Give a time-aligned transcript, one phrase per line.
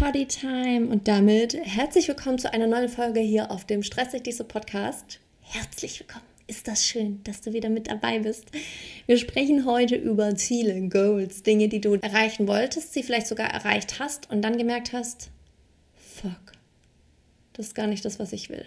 [0.00, 5.20] Partytime und damit herzlich willkommen zu einer neuen Folge hier auf dem Stressig diese Podcast.
[5.42, 6.24] Herzlich willkommen.
[6.46, 8.46] Ist das schön, dass du wieder mit dabei bist.
[9.04, 14.00] Wir sprechen heute über Ziele, Goals, Dinge, die du erreichen wolltest, sie vielleicht sogar erreicht
[14.00, 15.28] hast und dann gemerkt hast,
[15.96, 16.52] fuck,
[17.52, 18.64] das ist gar nicht das, was ich will.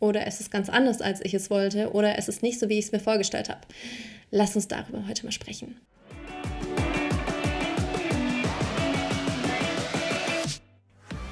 [0.00, 1.92] Oder es ist ganz anders, als ich es wollte.
[1.92, 3.62] Oder es ist nicht so, wie ich es mir vorgestellt habe.
[4.30, 5.80] Lass uns darüber heute mal sprechen.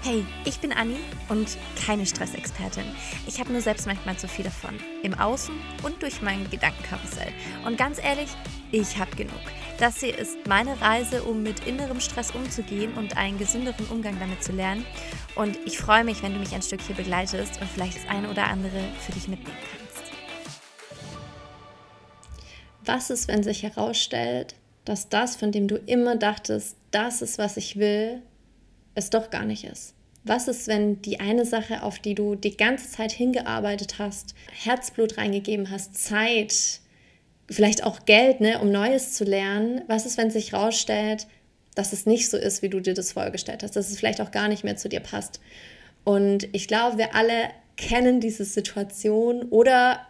[0.05, 0.97] Hey, ich bin Anni
[1.29, 1.57] und
[1.87, 2.83] keine Stressexpertin.
[3.29, 4.75] Ich habe nur selbst manchmal zu viel davon.
[5.05, 7.33] Im Außen und durch mein Gedankenkarussell.
[7.65, 8.29] Und ganz ehrlich,
[8.73, 9.39] ich habe genug.
[9.79, 14.43] Das hier ist meine Reise, um mit innerem Stress umzugehen und einen gesünderen Umgang damit
[14.43, 14.85] zu lernen.
[15.37, 18.29] Und ich freue mich, wenn du mich ein Stück hier begleitest und vielleicht das eine
[18.29, 20.11] oder andere für dich mitnehmen kannst.
[22.85, 27.57] Was ist, wenn sich herausstellt, dass das, von dem du immer dachtest, das ist, was
[27.57, 28.21] ich will,
[28.95, 29.95] es doch gar nicht ist?
[30.25, 35.19] Was ist, wenn die eine Sache, auf die du die ganze Zeit hingearbeitet hast, Herzblut
[35.19, 36.81] reingegeben hast, Zeit,
[37.51, 39.83] vielleicht auch Geld, ne, um Neues zu lernen?
[39.89, 41.27] Was ist, wenn sich herausstellt,
[41.75, 44.31] dass es nicht so ist, wie du dir das vorgestellt hast, dass es vielleicht auch
[44.31, 45.41] gar nicht mehr zu dir passt?
[46.05, 50.07] Und ich glaube, wir alle kennen diese Situation oder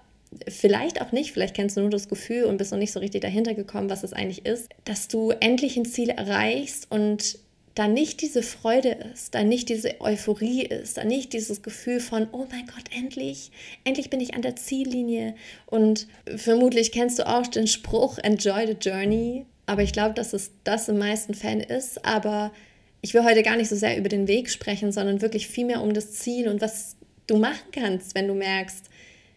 [0.48, 3.22] vielleicht auch nicht, vielleicht kennst du nur das Gefühl und bist noch nicht so richtig
[3.22, 7.38] dahinter gekommen, was es eigentlich ist, dass du endlich ein Ziel erreichst und
[7.74, 12.28] da nicht diese Freude ist, da nicht diese Euphorie ist, da nicht dieses Gefühl von,
[12.32, 13.50] oh mein Gott, endlich,
[13.84, 15.34] endlich bin ich an der Ziellinie.
[15.66, 16.06] Und
[16.36, 19.46] vermutlich kennst du auch den Spruch, enjoy the journey.
[19.66, 22.04] Aber ich glaube, dass es das im meisten Fällen ist.
[22.04, 22.52] Aber
[23.00, 25.82] ich will heute gar nicht so sehr über den Weg sprechen, sondern wirklich viel mehr
[25.82, 28.86] um das Ziel und was du machen kannst, wenn du merkst,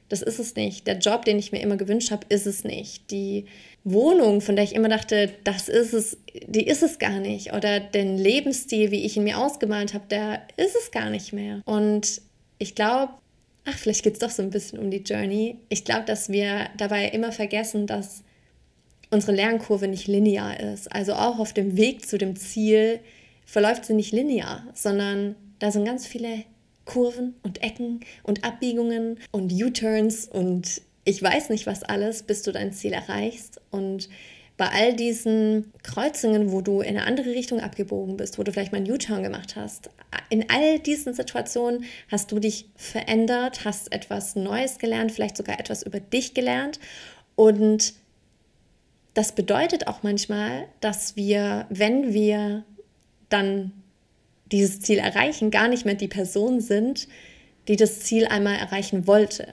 [0.09, 0.85] das ist es nicht.
[0.87, 3.09] Der Job, den ich mir immer gewünscht habe, ist es nicht.
[3.11, 3.45] Die
[3.83, 6.17] Wohnung, von der ich immer dachte, das ist es,
[6.47, 7.53] die ist es gar nicht.
[7.53, 11.61] Oder den Lebensstil, wie ich ihn mir ausgemalt habe, der ist es gar nicht mehr.
[11.65, 12.21] Und
[12.59, 13.13] ich glaube,
[13.65, 15.57] ach, vielleicht geht es doch so ein bisschen um die Journey.
[15.69, 18.23] Ich glaube, dass wir dabei immer vergessen, dass
[19.09, 20.91] unsere Lernkurve nicht linear ist.
[20.91, 22.99] Also auch auf dem Weg zu dem Ziel
[23.45, 26.43] verläuft sie nicht linear, sondern da sind ganz viele
[26.85, 32.51] Kurven und Ecken und Abbiegungen und U-Turns und ich weiß nicht was alles, bis du
[32.51, 33.61] dein Ziel erreichst.
[33.69, 34.09] Und
[34.57, 38.71] bei all diesen Kreuzungen, wo du in eine andere Richtung abgebogen bist, wo du vielleicht
[38.71, 39.89] mal einen U-Turn gemacht hast,
[40.29, 45.83] in all diesen Situationen hast du dich verändert, hast etwas Neues gelernt, vielleicht sogar etwas
[45.83, 46.79] über dich gelernt.
[47.35, 47.93] Und
[49.13, 52.63] das bedeutet auch manchmal, dass wir, wenn wir
[53.29, 53.71] dann
[54.51, 57.07] dieses Ziel erreichen, gar nicht mehr die Person sind,
[57.67, 59.47] die das Ziel einmal erreichen wollte.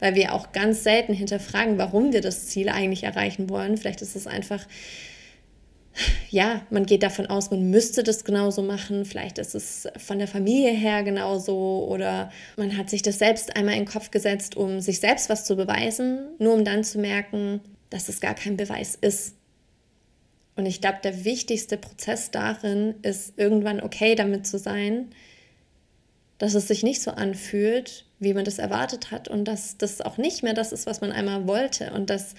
[0.00, 3.76] Weil wir auch ganz selten hinterfragen, warum wir das Ziel eigentlich erreichen wollen.
[3.76, 4.66] Vielleicht ist es einfach,
[6.30, 9.04] ja, man geht davon aus, man müsste das genauso machen.
[9.04, 13.74] Vielleicht ist es von der Familie her genauso oder man hat sich das selbst einmal
[13.74, 17.60] in den Kopf gesetzt, um sich selbst was zu beweisen, nur um dann zu merken,
[17.90, 19.34] dass es gar kein Beweis ist.
[20.58, 25.06] Und ich glaube, der wichtigste Prozess darin ist, irgendwann okay damit zu sein,
[26.38, 30.18] dass es sich nicht so anfühlt, wie man das erwartet hat und dass das auch
[30.18, 32.34] nicht mehr das ist, was man einmal wollte und dass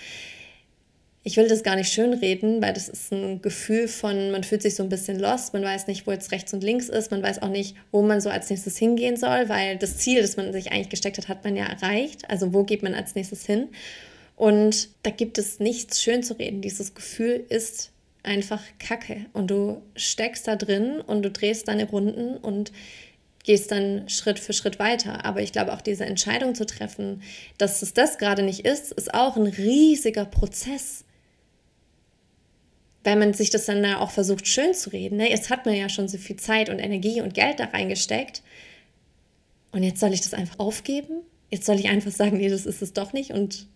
[1.24, 4.75] ich will das gar nicht schönreden, weil das ist ein Gefühl von, man fühlt sich
[4.75, 7.41] so ein bisschen lost, man weiß nicht, wo jetzt rechts und links ist, man weiß
[7.41, 10.74] auch nicht, wo man so als nächstes hingehen soll, weil das Ziel, das man sich
[10.74, 12.29] eigentlich gesteckt hat, hat man ja erreicht.
[12.29, 13.69] Also wo geht man als nächstes hin?
[14.35, 16.62] Und da gibt es nichts schön zu reden.
[16.62, 17.91] Dieses Gefühl ist
[18.24, 19.25] einfach Kacke.
[19.34, 22.72] Und du steckst da drin und du drehst deine Runden und
[23.44, 25.25] gehst dann Schritt für Schritt weiter.
[25.25, 27.22] Aber ich glaube, auch diese Entscheidung zu treffen,
[27.58, 31.06] dass es das gerade nicht ist, ist auch ein riesiger Prozess.
[33.03, 35.18] Weil man sich das dann auch versucht, schön zu reden.
[35.18, 35.29] Ne?
[35.29, 38.44] Jetzt hat man ja schon so viel Zeit und Energie und Geld da reingesteckt.
[39.72, 41.22] Und jetzt soll ich das einfach aufgeben?
[41.50, 43.68] Jetzt soll ich einfach sagen, nee, das ist es doch nicht und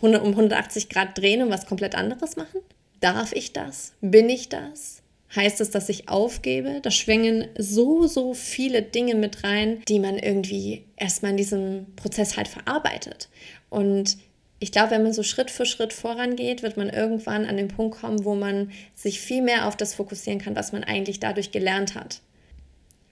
[0.00, 2.60] um 180 Grad drehen und was komplett anderes machen?
[3.00, 3.94] Darf ich das?
[4.00, 5.02] Bin ich das?
[5.34, 6.80] Heißt es, dass ich aufgebe?
[6.82, 12.36] Da schwingen so, so viele Dinge mit rein, die man irgendwie erstmal in diesem Prozess
[12.36, 13.28] halt verarbeitet.
[13.68, 14.18] Und
[14.58, 18.00] ich glaube, wenn man so Schritt für Schritt vorangeht, wird man irgendwann an den Punkt
[18.00, 21.94] kommen, wo man sich viel mehr auf das fokussieren kann, was man eigentlich dadurch gelernt
[21.94, 22.20] hat.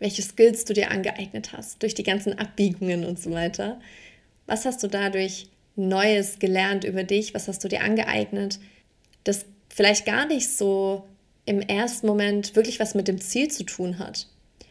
[0.00, 3.80] Welche Skills du dir angeeignet hast, durch die ganzen Abbiegungen und so weiter.
[4.46, 5.46] Was hast du dadurch
[5.76, 7.32] Neues gelernt über dich?
[7.32, 8.58] Was hast du dir angeeignet?
[9.24, 9.46] Das
[9.78, 11.04] vielleicht gar nicht so
[11.44, 14.26] im ersten Moment wirklich was mit dem Ziel zu tun hat.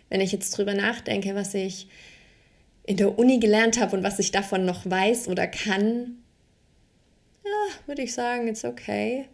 [0.09, 1.87] Wenn ich jetzt drüber nachdenke, was ich
[2.83, 6.17] in der Uni gelernt habe und was ich davon noch weiß oder kann,
[7.45, 7.51] ja,
[7.85, 9.29] würde ich sagen, it's okay.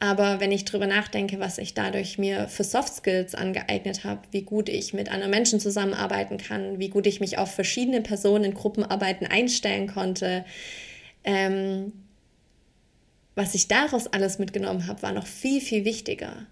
[0.00, 4.42] Aber wenn ich darüber nachdenke, was ich dadurch mir für Soft Skills angeeignet habe, wie
[4.42, 8.54] gut ich mit anderen Menschen zusammenarbeiten kann, wie gut ich mich auf verschiedene Personen in
[8.54, 10.44] Gruppenarbeiten einstellen konnte,
[11.22, 11.92] ähm,
[13.38, 16.46] was ich daraus alles mitgenommen habe, war noch viel, viel wichtiger.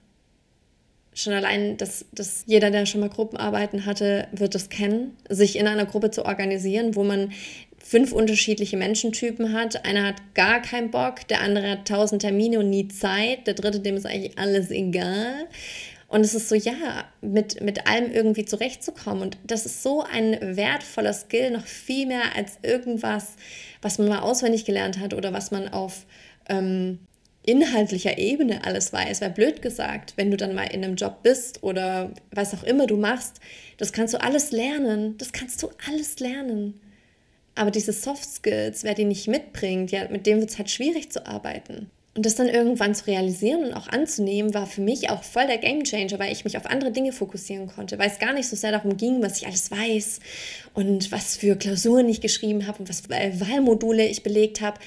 [1.13, 5.67] Schon allein, dass, dass jeder, der schon mal Gruppenarbeiten hatte, wird das kennen, sich in
[5.67, 7.33] einer Gruppe zu organisieren, wo man
[7.83, 9.85] fünf unterschiedliche Menschentypen hat.
[9.85, 13.81] Einer hat gar keinen Bock, der andere hat tausend Termine und nie Zeit, der dritte,
[13.81, 15.49] dem ist eigentlich alles egal.
[16.07, 19.23] Und es ist so, ja, mit, mit allem irgendwie zurechtzukommen.
[19.23, 23.35] Und das ist so ein wertvoller Skill, noch viel mehr als irgendwas,
[23.83, 26.07] was man mal auswendig gelernt hat oder was man auf
[26.49, 26.99] ähm,
[27.47, 29.21] inhaltlicher Ebene alles weiß.
[29.21, 32.87] Weil blöd gesagt, wenn du dann mal in einem Job bist oder was auch immer
[32.87, 33.41] du machst,
[33.79, 35.17] das kannst du alles lernen.
[35.19, 36.81] Das kannst du alles lernen.
[37.55, 41.11] Aber diese Soft Skills, wer die nicht mitbringt, ja, mit dem wird es halt schwierig
[41.11, 41.91] zu arbeiten.
[42.15, 45.59] Und das dann irgendwann zu realisieren und auch anzunehmen, war für mich auch voll der
[45.59, 48.57] Game Changer, weil ich mich auf andere Dinge fokussieren konnte, weil es gar nicht so
[48.57, 50.21] sehr darum ging, was ich alles weiß
[50.73, 54.79] und was für Klausuren ich geschrieben habe und was für Wahlmodule ich belegt habe,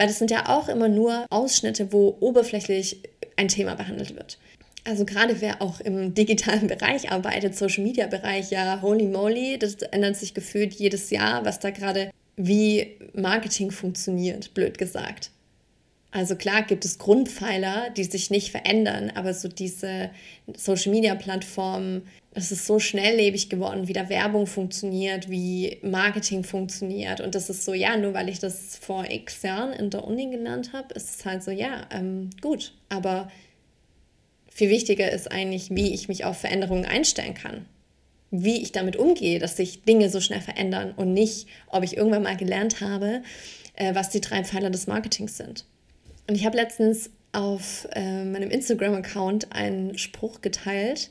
[0.00, 3.02] weil das sind ja auch immer nur Ausschnitte, wo oberflächlich
[3.36, 4.38] ein Thema behandelt wird.
[4.82, 9.74] Also gerade wer auch im digitalen Bereich arbeitet, Social Media Bereich, ja, holy moly, das
[9.74, 15.32] ändert sich gefühlt jedes Jahr, was da gerade wie Marketing funktioniert, blöd gesagt.
[16.12, 20.10] Also klar gibt es Grundpfeiler, die sich nicht verändern, aber so diese
[20.56, 22.02] Social-Media-Plattformen,
[22.32, 27.20] es ist so schnelllebig geworden, wie da Werbung funktioniert, wie Marketing funktioniert.
[27.20, 30.30] Und das ist so, ja, nur weil ich das vor x Jahren in der Uni
[30.30, 32.74] genannt habe, ist es halt so, ja, ähm, gut.
[32.88, 33.30] Aber
[34.48, 37.66] viel wichtiger ist eigentlich, wie ich mich auf Veränderungen einstellen kann.
[38.32, 42.24] Wie ich damit umgehe, dass sich Dinge so schnell verändern und nicht, ob ich irgendwann
[42.24, 43.22] mal gelernt habe,
[43.74, 45.64] äh, was die drei Pfeiler des Marketings sind.
[46.30, 51.10] Und ich habe letztens auf äh, meinem Instagram-Account einen Spruch geteilt.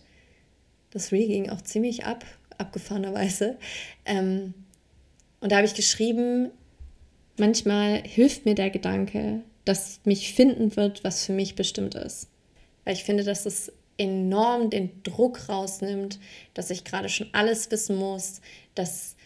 [0.91, 2.23] Das Reel ging auch ziemlich ab,
[2.57, 3.57] abgefahrenerweise.
[4.05, 4.53] Ähm,
[5.41, 6.51] und da habe ich geschrieben,
[7.37, 12.29] manchmal hilft mir der Gedanke, dass mich finden wird, was für mich bestimmt ist.
[12.85, 16.17] Weil ich finde, dass es enorm den Druck rausnimmt,
[16.53, 18.39] dass ich gerade schon alles wissen muss,
[18.73, 19.17] dass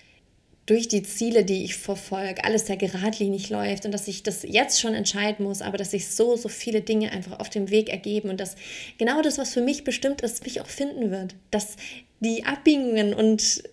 [0.66, 4.80] durch die Ziele, die ich verfolge, alles sehr geradlinig läuft und dass ich das jetzt
[4.80, 8.30] schon entscheiden muss, aber dass sich so, so viele Dinge einfach auf dem Weg ergeben
[8.30, 8.56] und dass
[8.98, 11.36] genau das, was für mich bestimmt ist, mich auch finden wird.
[11.52, 11.76] Dass
[12.22, 13.64] die Abbiegungen und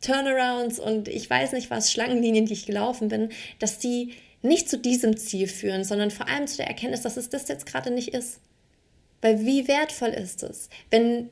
[0.00, 4.12] Turnarounds und ich weiß nicht was, Schlangenlinien, die ich gelaufen bin, dass die
[4.42, 7.66] nicht zu diesem Ziel führen, sondern vor allem zu der Erkenntnis, dass es das jetzt
[7.66, 8.38] gerade nicht ist.
[9.20, 11.30] Weil wie wertvoll ist es, wenn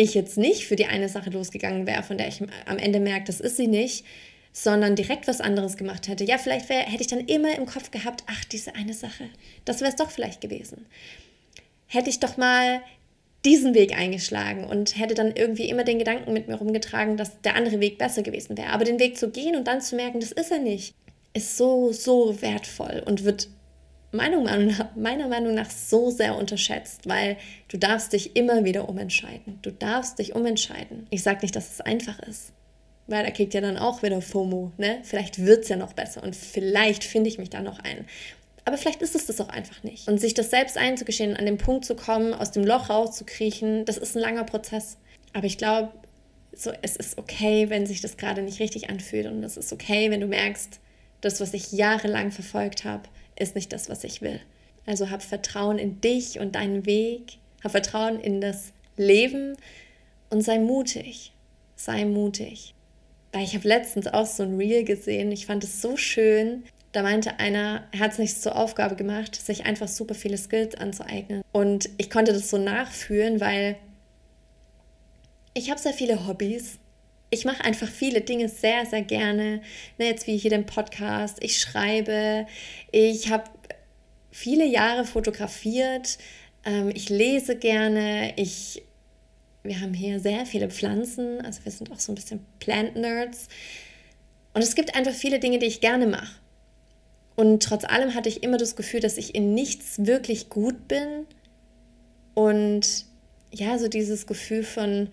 [0.00, 3.26] ich jetzt nicht für die eine Sache losgegangen wäre, von der ich am Ende merke,
[3.26, 4.04] das ist sie nicht,
[4.52, 6.24] sondern direkt was anderes gemacht hätte.
[6.24, 9.24] Ja, vielleicht wär, hätte ich dann immer im Kopf gehabt, ach, diese eine Sache,
[9.64, 10.86] das wäre es doch vielleicht gewesen.
[11.86, 12.80] Hätte ich doch mal
[13.44, 17.56] diesen Weg eingeschlagen und hätte dann irgendwie immer den Gedanken mit mir rumgetragen, dass der
[17.56, 18.70] andere Weg besser gewesen wäre.
[18.70, 20.94] Aber den Weg zu gehen und dann zu merken, das ist er nicht,
[21.32, 23.48] ist so, so wertvoll und wird
[24.12, 27.36] meiner Meinung, nach, meiner Meinung nach so sehr unterschätzt, weil
[27.68, 29.58] du darfst dich immer wieder umentscheiden.
[29.62, 31.06] Du darfst dich umentscheiden.
[31.10, 32.52] Ich sage nicht, dass es einfach ist,
[33.06, 34.72] weil da kriegt ja dann auch wieder FOMO.
[34.78, 34.98] Ne?
[35.02, 38.06] Vielleicht wird es ja noch besser und vielleicht finde ich mich da noch ein.
[38.64, 40.06] Aber vielleicht ist es das auch einfach nicht.
[40.06, 43.96] Und sich das selbst einzugestehen, an den Punkt zu kommen, aus dem Loch rauszukriechen, das
[43.96, 44.98] ist ein langer Prozess.
[45.32, 45.90] Aber ich glaube,
[46.52, 49.26] so, es ist okay, wenn sich das gerade nicht richtig anfühlt.
[49.26, 50.80] Und es ist okay, wenn du merkst,
[51.20, 53.02] das, was ich jahrelang verfolgt habe,
[53.40, 54.40] ist nicht das, was ich will.
[54.86, 59.56] Also hab Vertrauen in dich und deinen Weg, hab Vertrauen in das Leben
[60.30, 61.32] und sei mutig.
[61.76, 62.74] Sei mutig.
[63.32, 66.64] Weil ich habe letztens auch so ein Reel gesehen, ich fand es so schön.
[66.92, 70.74] Da meinte einer, er hat es nicht zur Aufgabe gemacht, sich einfach super viele Skills
[70.74, 71.42] anzueignen.
[71.52, 73.76] Und ich konnte das so nachfühlen, weil
[75.54, 76.79] ich habe sehr viele Hobbys.
[77.30, 79.62] Ich mache einfach viele Dinge sehr, sehr gerne.
[79.98, 81.38] Ne, jetzt wie hier den Podcast.
[81.40, 82.46] Ich schreibe.
[82.90, 83.44] Ich habe
[84.32, 86.18] viele Jahre fotografiert.
[86.64, 88.32] Ähm, ich lese gerne.
[88.36, 88.82] Ich,
[89.62, 91.40] wir haben hier sehr viele Pflanzen.
[91.44, 93.48] Also wir sind auch so ein bisschen Plant-Nerds.
[94.52, 96.34] Und es gibt einfach viele Dinge, die ich gerne mache.
[97.36, 101.26] Und trotz allem hatte ich immer das Gefühl, dass ich in nichts wirklich gut bin.
[102.34, 103.06] Und
[103.52, 105.08] ja, so dieses Gefühl von,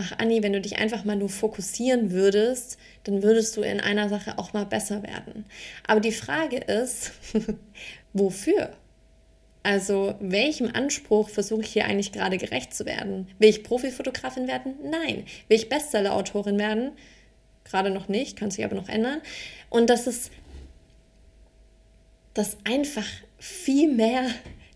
[0.00, 4.08] ach Anni, wenn du dich einfach mal nur fokussieren würdest, dann würdest du in einer
[4.08, 5.44] Sache auch mal besser werden.
[5.86, 7.12] Aber die Frage ist,
[8.12, 8.72] wofür?
[9.62, 13.28] Also welchem Anspruch versuche ich hier eigentlich gerade gerecht zu werden?
[13.38, 14.74] Will ich Profifotografin werden?
[14.82, 15.26] Nein.
[15.48, 16.92] Will ich Bestseller-Autorin werden?
[17.64, 19.20] Gerade noch nicht, kann sich aber noch ändern.
[19.68, 20.30] Und das ist,
[22.32, 23.06] dass einfach
[23.38, 24.24] viel mehr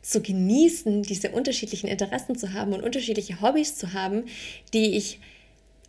[0.04, 4.25] zu genießen, diese unterschiedlichen Interessen zu haben und unterschiedliche Hobbys zu haben,
[4.73, 5.18] die ich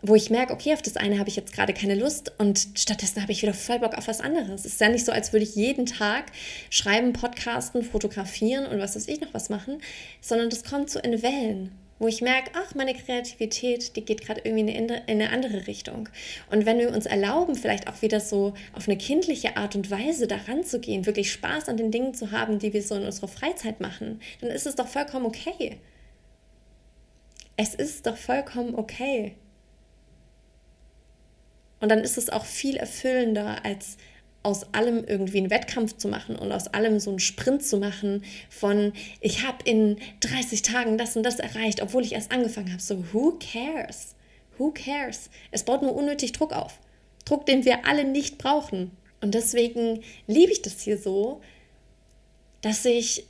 [0.02, 3.24] wo ich merke, okay, auf das eine habe ich jetzt gerade keine Lust und stattdessen
[3.24, 4.64] habe ich wieder voll Bock auf was anderes.
[4.64, 6.26] Es ist ja nicht so, als würde ich jeden Tag
[6.70, 9.82] schreiben, podcasten, fotografieren und was weiß ich noch was machen,
[10.22, 14.42] sondern das kommt so in Wellen wo ich merke, ach, meine Kreativität, die geht gerade
[14.44, 16.10] irgendwie in eine andere Richtung.
[16.52, 20.28] Und wenn wir uns erlauben, vielleicht auch wieder so auf eine kindliche Art und Weise
[20.28, 23.30] daran zu gehen, wirklich Spaß an den Dingen zu haben, die wir so in unserer
[23.30, 25.78] Freizeit machen, dann ist es doch vollkommen okay.
[27.56, 29.36] Es ist doch vollkommen okay.
[31.80, 33.98] Und dann ist es auch viel erfüllender, als
[34.46, 38.24] aus allem irgendwie einen Wettkampf zu machen und aus allem so einen Sprint zu machen
[38.48, 42.82] von, ich habe in 30 Tagen das und das erreicht, obwohl ich erst angefangen habe.
[42.82, 44.14] So, who cares?
[44.60, 45.32] Who cares?
[45.50, 46.80] Es baut nur unnötig Druck auf.
[47.26, 48.92] Druck, den wir alle nicht brauchen.
[49.20, 51.42] Und deswegen liebe ich das hier so,
[52.62, 53.26] dass ich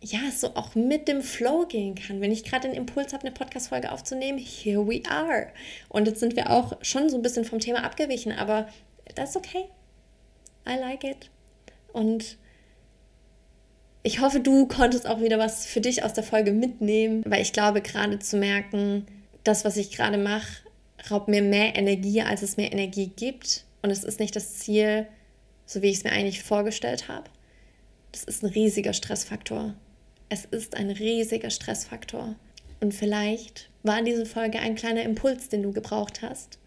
[0.00, 2.22] ja so auch mit dem Flow gehen kann.
[2.22, 5.48] Wenn ich gerade den Impuls habe, eine Podcast-Folge aufzunehmen, here we are.
[5.90, 8.66] Und jetzt sind wir auch schon so ein bisschen vom Thema abgewichen, aber
[9.14, 9.66] das ist okay.
[10.66, 11.30] I like it.
[11.92, 12.38] Und
[14.02, 17.52] ich hoffe, du konntest auch wieder was für dich aus der Folge mitnehmen, weil ich
[17.52, 19.06] glaube, gerade zu merken,
[19.44, 20.62] das, was ich gerade mache,
[21.10, 23.64] raubt mir mehr Energie, als es mir Energie gibt.
[23.82, 25.06] Und es ist nicht das Ziel,
[25.66, 27.24] so wie ich es mir eigentlich vorgestellt habe.
[28.12, 29.74] Das ist ein riesiger Stressfaktor.
[30.28, 32.34] Es ist ein riesiger Stressfaktor.
[32.80, 36.58] Und vielleicht war diese Folge ein kleiner Impuls, den du gebraucht hast,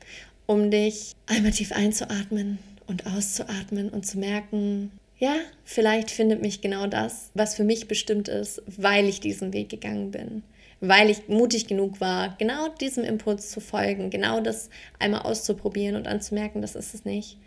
[0.46, 6.88] um dich einmal tief einzuatmen und auszuatmen und zu merken, ja, vielleicht findet mich genau
[6.88, 10.44] das, was für mich bestimmt ist, weil ich diesen Weg gegangen bin,
[10.80, 16.08] weil ich mutig genug war, genau diesem Impuls zu folgen, genau das einmal auszuprobieren und
[16.08, 17.38] anzumerken, das ist es nicht.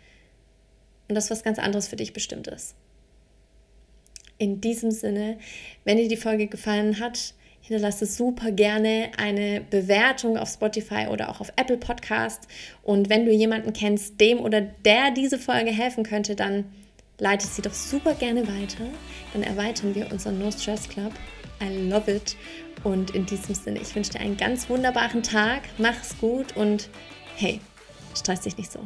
[1.07, 2.75] Und das was ganz anderes für dich bestimmt ist.
[4.37, 5.37] In diesem Sinne,
[5.85, 11.39] wenn dir die Folge gefallen hat, hinterlasse super gerne eine Bewertung auf Spotify oder auch
[11.39, 12.47] auf Apple Podcast.
[12.83, 16.65] Und wenn du jemanden kennst, dem oder der diese Folge helfen könnte, dann
[17.17, 18.85] leite sie doch super gerne weiter.
[19.33, 21.13] Dann erweitern wir unseren No Stress Club.
[21.61, 22.35] I love it.
[22.83, 25.61] Und in diesem Sinne, ich wünsche dir einen ganz wunderbaren Tag.
[25.77, 26.89] Mach's gut und
[27.35, 27.61] hey,
[28.15, 28.79] stress dich nicht so.